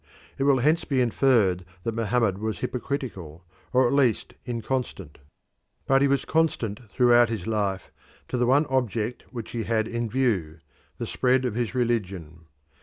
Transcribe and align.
It 0.39 0.45
will 0.45 0.57
hence 0.57 0.83
be 0.83 0.99
inferred 0.99 1.63
that 1.83 1.93
Mohammed 1.93 2.39
was 2.39 2.57
hypocritical, 2.57 3.45
or 3.71 3.87
at 3.87 3.93
least 3.93 4.33
inconstant. 4.47 5.19
But 5.85 6.01
he 6.01 6.07
was 6.07 6.25
constant 6.25 6.89
throughout 6.89 7.29
his 7.29 7.45
life 7.45 7.91
to 8.29 8.35
the 8.37 8.47
one 8.47 8.65
object 8.65 9.25
which 9.29 9.51
he 9.51 9.65
had 9.65 9.87
in 9.87 10.09
view 10.09 10.57
the 10.97 11.05
spread 11.05 11.45
of 11.45 11.53
his 11.53 11.75
religion. 11.75 12.47